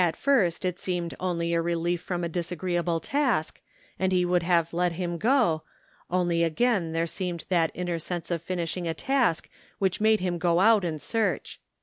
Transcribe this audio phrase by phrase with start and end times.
[0.03, 3.61] At first it seemed only a relief from a disagreeable task,
[3.99, 5.61] and he would have let him go,
[6.09, 10.59] only again there seemed that inner sense of finishing a task which made him go
[10.59, 11.59] out and search.